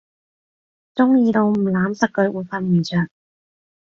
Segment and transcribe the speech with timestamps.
[0.95, 3.07] 中意到唔攬實佢會瞓唔著